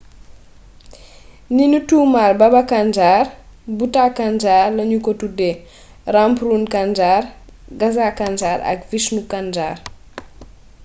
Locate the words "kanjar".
2.71-3.25, 4.19-4.65, 6.73-7.21, 8.19-8.57, 9.31-9.75